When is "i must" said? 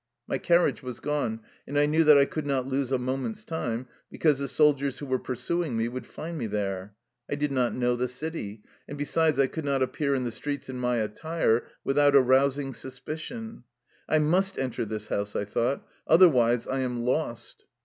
14.09-14.57